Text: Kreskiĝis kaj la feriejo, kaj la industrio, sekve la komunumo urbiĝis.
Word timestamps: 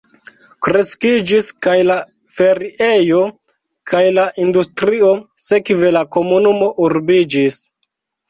Kreskiĝis 0.67 1.49
kaj 1.65 1.75
la 1.89 1.97
feriejo, 2.37 3.19
kaj 3.93 4.01
la 4.19 4.25
industrio, 4.45 5.11
sekve 5.49 5.91
la 5.99 6.03
komunumo 6.17 6.71
urbiĝis. 6.89 7.61